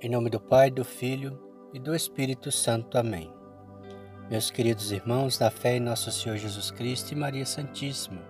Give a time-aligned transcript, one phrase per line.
[0.00, 1.36] Em nome do Pai, do Filho
[1.74, 2.96] e do Espírito Santo.
[2.96, 3.32] Amém.
[4.30, 8.22] Meus queridos irmãos, da fé em nosso Senhor Jesus Cristo e Maria Santíssima,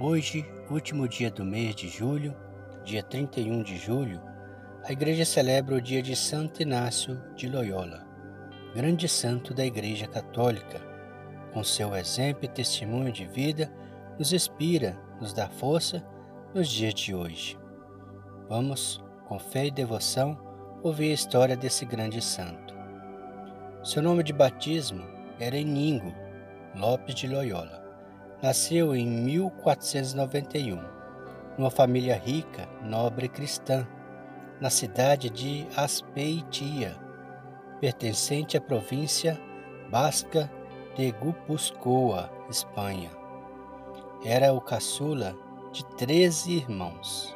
[0.00, 2.34] hoje, último dia do mês de julho,
[2.84, 4.20] dia 31 de julho,
[4.82, 8.04] a Igreja celebra o dia de Santo Inácio de Loyola,
[8.74, 10.80] grande santo da Igreja Católica.
[11.52, 13.72] Com seu exemplo e testemunho de vida,
[14.18, 16.04] nos inspira, nos dá força
[16.52, 17.56] nos dias de hoje.
[18.48, 20.47] Vamos, com fé e devoção,
[20.82, 22.74] ouvi a história desse grande santo.
[23.82, 25.04] Seu nome de batismo
[25.40, 26.14] era Iningo
[26.74, 27.82] Lopes de Loyola.
[28.40, 30.80] Nasceu em 1491,
[31.56, 33.86] numa família rica, nobre e cristã,
[34.60, 36.96] na cidade de Aspeitia,
[37.80, 39.40] pertencente à província
[39.90, 40.50] basca
[40.94, 43.10] de Guipúzcoa, Espanha.
[44.24, 45.34] Era o caçula
[45.72, 47.34] de treze irmãos.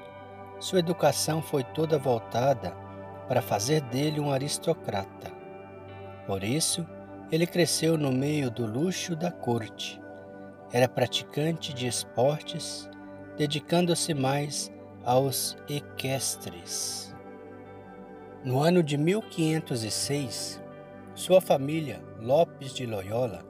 [0.61, 2.82] Sua educação foi toda voltada
[3.29, 5.33] para fazer dele um aristocrata.
[6.27, 6.87] Por isso,
[7.31, 10.01] ele cresceu no meio do luxo da corte.
[10.73, 12.89] Era praticante de esportes,
[13.37, 14.71] dedicando-se mais
[15.05, 17.15] aos equestres.
[18.45, 20.63] No ano de 1506,
[21.15, 23.45] sua família, Lopes de Loyola,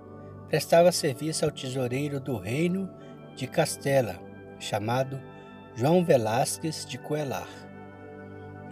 [0.48, 2.90] prestava serviço ao tesoureiro do reino
[3.34, 4.20] de Castela,
[4.58, 5.20] chamado
[5.74, 7.71] João Velásquez de Coelar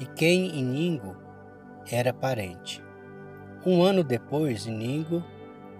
[0.01, 1.15] e quem Iningo
[1.89, 2.83] era parente.
[3.65, 5.23] Um ano depois, Iningo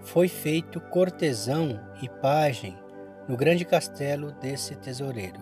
[0.01, 2.77] foi feito cortesão e pajem
[3.27, 5.41] no grande castelo desse tesoureiro.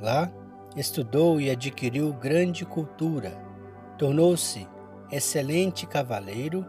[0.00, 0.30] Lá,
[0.76, 3.30] estudou e adquiriu grande cultura,
[3.96, 4.68] tornou-se
[5.10, 6.66] excelente cavaleiro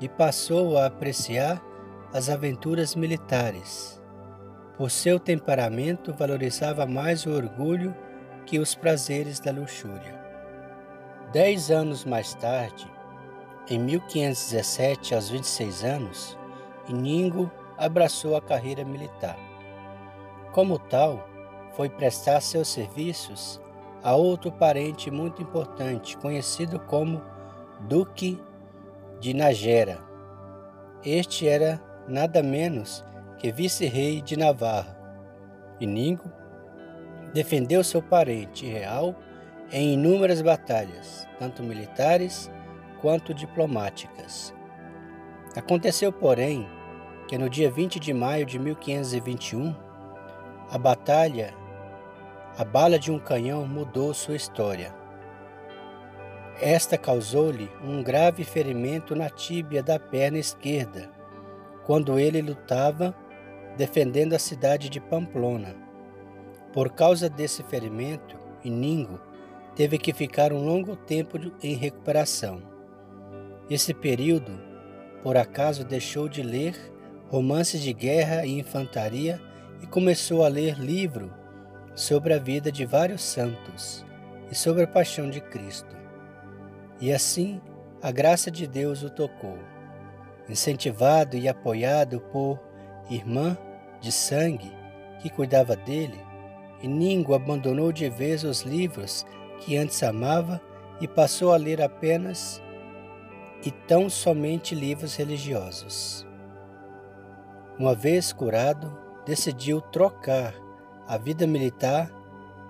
[0.00, 1.62] e passou a apreciar
[2.12, 4.00] as aventuras militares.
[4.76, 7.94] Por seu temperamento, valorizava mais o orgulho
[8.44, 10.23] que os prazeres da luxúria.
[11.34, 12.88] Dez anos mais tarde,
[13.68, 16.38] em 1517, aos 26 anos,
[16.88, 19.36] Iningo abraçou a carreira militar.
[20.52, 21.28] Como tal,
[21.72, 23.60] foi prestar seus serviços
[24.00, 27.20] a outro parente muito importante, conhecido como
[27.80, 28.40] Duque
[29.18, 29.98] de Nagera.
[31.04, 33.04] Este era nada menos
[33.38, 34.96] que vice-rei de Navarra.
[35.80, 36.30] Iningo
[37.32, 39.16] defendeu seu parente real
[39.72, 42.50] em inúmeras batalhas, tanto militares
[43.00, 44.54] quanto diplomáticas.
[45.56, 46.68] Aconteceu, porém,
[47.28, 49.74] que no dia 20 de maio de 1521,
[50.70, 51.54] a batalha,
[52.56, 54.94] a bala de um canhão mudou sua história.
[56.60, 61.10] Esta causou-lhe um grave ferimento na tíbia da perna esquerda,
[61.84, 63.14] quando ele lutava
[63.76, 65.74] defendendo a cidade de Pamplona.
[66.72, 69.20] Por causa desse ferimento, Iningo
[69.74, 72.62] teve que ficar um longo tempo em recuperação.
[73.68, 74.52] Esse período,
[75.22, 76.74] por acaso, deixou de ler
[77.28, 79.40] romances de guerra e infantaria
[79.82, 81.32] e começou a ler livro
[81.94, 84.04] sobre a vida de vários santos
[84.50, 85.96] e sobre a paixão de Cristo.
[87.00, 87.60] E assim
[88.02, 89.58] a graça de Deus o tocou.
[90.48, 92.60] Incentivado e apoiado por
[93.10, 93.56] irmã
[94.00, 94.70] de sangue
[95.20, 96.20] que cuidava dele,
[96.82, 99.24] Iningo abandonou de vez os livros
[99.64, 100.60] que antes amava
[101.00, 102.62] e passou a ler apenas
[103.64, 106.26] e tão somente livros religiosos.
[107.78, 110.54] Uma vez curado, decidiu trocar
[111.08, 112.10] a vida militar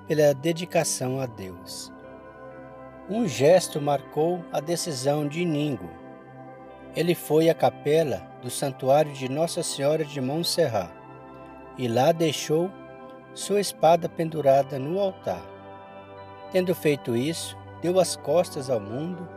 [0.07, 1.93] pela dedicação a Deus.
[3.11, 5.91] Um gesto marcou a decisão de Iningo.
[6.95, 10.93] Ele foi à capela do santuário de Nossa Senhora de Montserrat
[11.77, 12.71] e lá deixou
[13.35, 15.54] sua espada pendurada no altar.
[16.51, 19.29] Tendo feito isso, deu as costas ao mundo,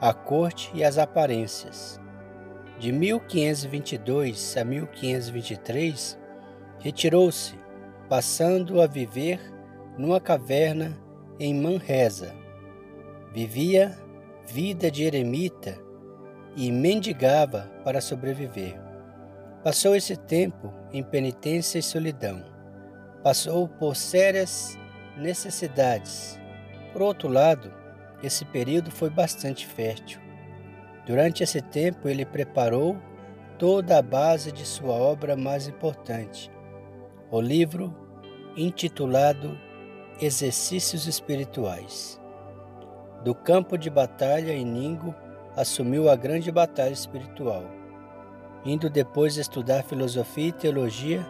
[0.00, 2.00] à corte e às aparências.
[2.78, 6.18] De 1522 a 1523,
[6.78, 7.58] retirou-se,
[8.08, 9.38] passando a viver
[9.98, 10.98] numa caverna
[11.38, 12.34] em Manresa.
[13.32, 13.96] Vivia
[14.46, 15.78] vida de eremita
[16.56, 18.80] e mendigava para sobreviver.
[19.62, 22.42] Passou esse tempo em penitência e solidão.
[23.22, 24.76] Passou por sérias
[25.20, 26.40] necessidades.
[26.92, 27.72] Por outro lado,
[28.22, 30.20] esse período foi bastante fértil.
[31.06, 32.96] Durante esse tempo, ele preparou
[33.58, 36.50] toda a base de sua obra mais importante,
[37.30, 37.94] o livro
[38.56, 39.58] intitulado
[40.20, 42.20] Exercícios Espirituais.
[43.22, 45.14] Do campo de batalha, Iningo
[45.56, 47.64] assumiu a grande batalha espiritual,
[48.64, 51.26] indo depois estudar filosofia e teologia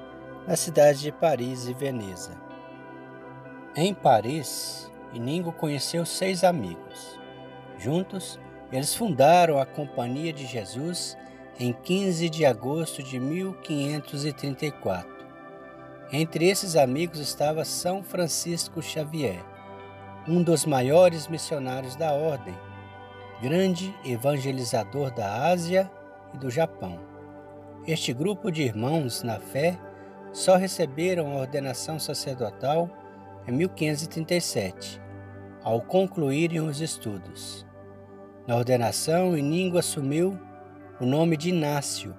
[0.47, 2.50] nas cidades de Paris e Veneza.
[3.76, 7.20] Em Paris, Iningo conheceu seis amigos:
[7.78, 8.37] Juntos,
[8.72, 11.17] eles fundaram a Companhia de Jesus
[11.56, 15.08] em 15 de agosto de 1534.
[16.11, 19.40] Entre esses amigos estava São Francisco Xavier,
[20.26, 22.58] um dos maiores missionários da ordem,
[23.40, 25.88] grande evangelizador da Ásia
[26.34, 26.99] e do Japão.
[27.87, 29.78] Este grupo de irmãos na fé
[30.32, 32.90] só receberam a ordenação sacerdotal
[33.47, 35.01] em 1537,
[35.63, 37.67] ao concluírem os estudos.
[38.47, 40.39] Na ordenação, Iningo assumiu
[41.01, 42.15] o nome de Inácio.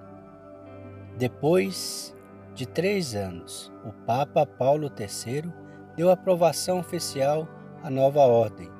[1.16, 2.14] Depois
[2.54, 5.52] de três anos, o Papa Paulo III
[5.96, 7.48] deu aprovação oficial
[7.82, 8.70] à nova ordem.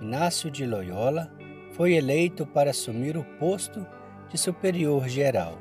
[0.00, 1.30] Inácio de Loyola
[1.72, 3.86] foi eleito para assumir o posto
[4.28, 5.58] de superior geral.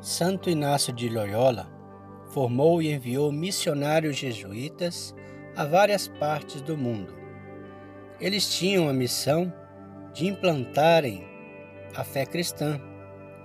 [0.00, 1.70] Santo Inácio de Loyola
[2.32, 5.14] formou e enviou missionários jesuítas
[5.54, 7.14] a várias partes do mundo.
[8.18, 9.52] Eles tinham a missão
[10.14, 11.24] de implantarem
[11.94, 12.80] a fé cristã,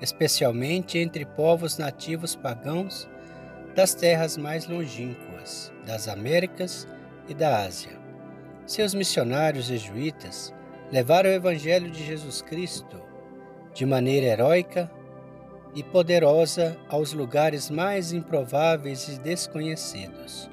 [0.02, 3.10] especialmente entre povos nativos pagãos
[3.76, 6.88] das terras mais longínquas, das Américas
[7.28, 7.98] e da Ásia.
[8.66, 10.54] Seus missionários jesuítas
[10.92, 13.02] levaram o Evangelho de Jesus Cristo
[13.74, 14.90] de maneira heróica
[15.78, 20.50] e poderosa aos lugares mais improváveis e desconhecidos.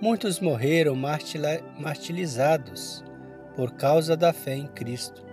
[0.00, 3.02] Muitos morreram martirizados
[3.56, 5.24] por causa da fé em Cristo,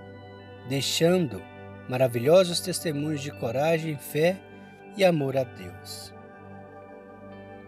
[0.67, 1.39] deixando
[1.87, 4.41] maravilhosos testemunhos de coragem, fé
[4.97, 6.11] e amor a Deus.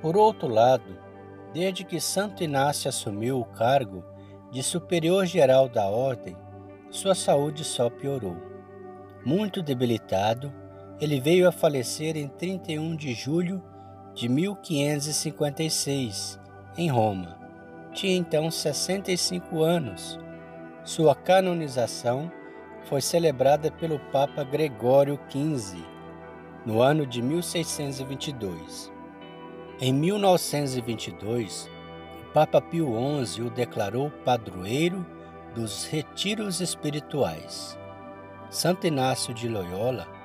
[0.01, 0.97] Por outro lado,
[1.53, 4.03] desde que Santo Inácio assumiu o cargo
[4.51, 6.35] de superior geral da ordem,
[6.89, 8.37] sua saúde só piorou.
[9.23, 10.51] Muito debilitado,
[10.99, 13.63] ele veio a falecer em 31 de julho
[14.15, 16.39] de 1556,
[16.75, 17.37] em Roma.
[17.93, 20.17] Tinha então 65 anos.
[20.83, 22.31] Sua canonização
[22.85, 25.77] foi celebrada pelo Papa Gregório XV
[26.65, 28.91] no ano de 1622.
[29.79, 31.69] Em 1922,
[32.21, 32.91] o Papa Pio
[33.23, 35.05] XI o declarou padroeiro
[35.53, 37.77] dos retiros espirituais.
[38.49, 40.16] Santo Inácio de Loyola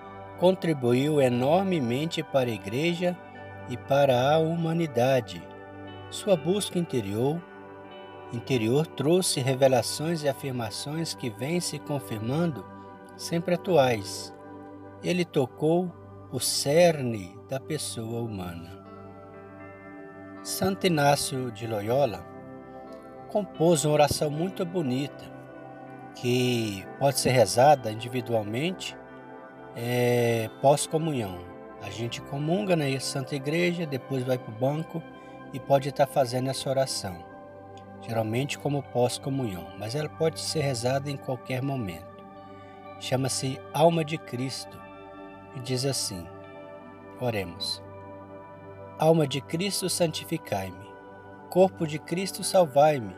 [0.42, 3.16] contribuiu enormemente para a Igreja
[3.68, 5.40] e para a humanidade.
[6.10, 7.40] Sua busca interior,
[8.32, 12.66] interior trouxe revelações e afirmações que vêm se confirmando
[13.16, 14.34] sempre atuais.
[15.00, 15.92] Ele tocou
[16.32, 18.84] o cerne da pessoa humana.
[20.42, 22.26] Santo Inácio de Loyola
[23.28, 25.22] compôs uma oração muito bonita
[26.16, 29.00] que pode ser rezada individualmente
[29.76, 31.38] é, pós-comunhão.
[31.82, 35.02] A gente comunga na Santa Igreja, depois vai para o banco
[35.52, 37.24] e pode estar fazendo essa oração,
[38.00, 42.22] geralmente como pós-comunhão, mas ela pode ser rezada em qualquer momento.
[43.00, 44.80] Chama-se Alma de Cristo
[45.56, 46.24] e diz assim:
[47.20, 47.82] Oremos.
[48.98, 50.92] Alma de Cristo, santificai-me.
[51.50, 53.16] Corpo de Cristo, salvai-me.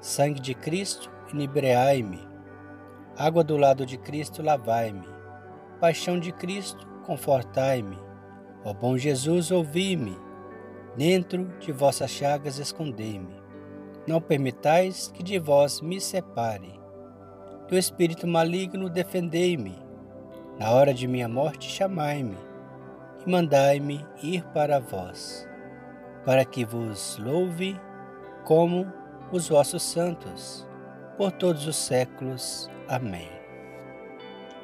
[0.00, 2.26] Sangue de Cristo, inebriai-me.
[3.16, 5.11] Água do lado de Cristo, lavai-me
[5.82, 7.98] paixão de Cristo, confortai-me.
[8.64, 10.16] Ó bom Jesus, ouvi-me.
[10.96, 13.34] Dentro de vossas chagas escondei-me.
[14.06, 16.78] Não permitais que de vós me separe.
[17.66, 19.76] Do espírito maligno defendei-me.
[20.56, 22.38] Na hora de minha morte chamai-me
[23.26, 25.48] e mandai-me ir para vós,
[26.24, 27.76] para que vos louve
[28.44, 28.86] como
[29.32, 30.64] os vossos santos,
[31.16, 32.70] por todos os séculos.
[32.86, 33.41] Amém.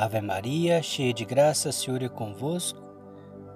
[0.00, 2.80] Ave Maria, cheia de graça, o Senhor é convosco.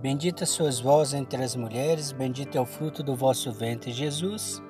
[0.00, 4.60] Bendita sois vós entre as mulheres, bendito é o fruto do vosso ventre, Jesus.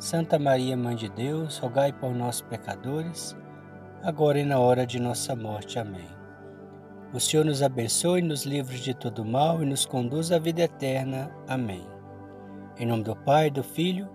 [0.00, 3.36] Santa Maria, Mãe de Deus, rogai por nós, pecadores,
[4.02, 5.78] agora e na hora de nossa morte.
[5.78, 6.08] Amém.
[7.14, 11.30] O Senhor nos abençoe, nos livre de todo mal e nos conduz à vida eterna.
[11.46, 11.86] Amém.
[12.76, 14.08] Em nome do Pai, do Filho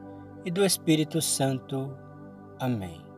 [0.44, 1.98] e do Espírito Santo.
[2.60, 3.13] Amém.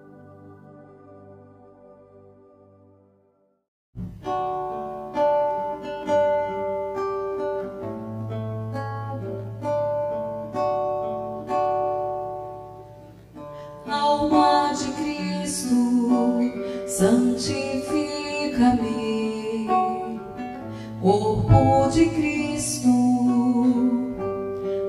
[21.05, 22.89] Corpo de Cristo,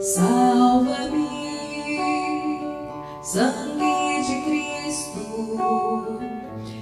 [0.00, 1.28] salva-me,
[3.23, 5.20] sangue de Cristo,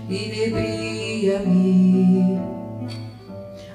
[0.08, 1.58] inebria-me,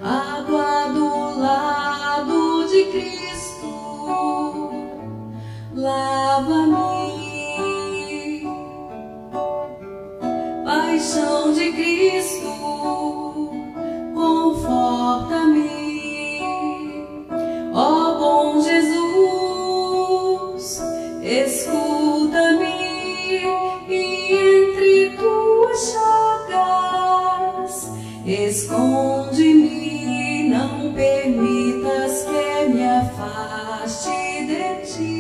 [0.02, 4.72] água do lado de Cristo,
[5.76, 6.99] lava-me.
[28.26, 29.70] Esconde-me,
[30.50, 35.19] não permitas que me afaste de ti.